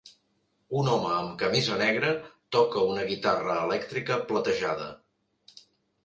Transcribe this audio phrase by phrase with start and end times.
[0.77, 2.07] Un home amb camisa negra
[2.57, 4.89] toca una guitarra elèctrica platejada.